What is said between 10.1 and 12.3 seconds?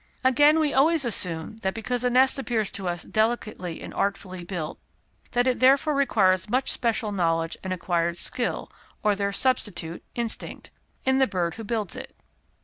instinct) in the bird who builds it.